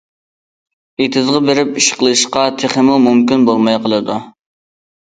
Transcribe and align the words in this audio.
ئېتىزغا 1.05 1.43
بېرىپ 1.51 1.77
ئىش 1.83 1.91
قىلىشقا 2.01 2.49
تېخىمۇ 2.65 2.99
مۇمكىن 3.07 3.49
بولماي 3.53 3.83
قالىدۇ. 3.89 4.21